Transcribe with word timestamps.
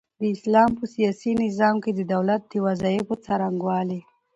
د 0.21 0.23
اسلام 0.35 0.69
په 0.79 0.85
سياسي 0.95 1.31
نظام 1.43 1.75
کي 1.83 1.91
د 1.95 2.01
دولت 2.13 2.41
د 2.47 2.53
وظايفو 2.67 3.13
څرنګوالي 3.25 3.99